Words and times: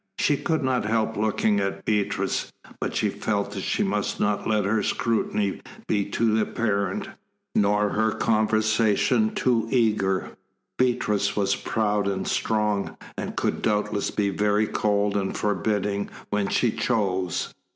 She 0.17 0.35
could 0.35 0.63
not 0.63 0.85
help 0.85 1.15
looking 1.15 1.59
at 1.59 1.85
Beatrice, 1.85 2.51
but 2.79 2.95
she 2.95 3.07
felt 3.07 3.51
that 3.51 3.61
she 3.61 3.83
must 3.83 4.19
not 4.19 4.47
let 4.47 4.65
her 4.65 4.81
scrutiny 4.81 5.61
be 5.85 6.05
too 6.05 6.41
apparent, 6.41 7.09
nor 7.53 7.89
her 7.89 8.09
conversation 8.11 9.35
too 9.35 9.67
eager. 9.69 10.31
Beatrice 10.79 11.35
was 11.35 11.55
proud 11.55 12.07
and 12.07 12.27
strong, 12.27 12.97
and 13.15 13.35
could 13.35 13.61
doubtless 13.61 14.09
be 14.09 14.29
very 14.31 14.65
cold 14.65 15.15
and 15.15 15.37
forbidding 15.37 16.09
when 16.31 16.47
she 16.47 16.71
chose. 16.71 17.53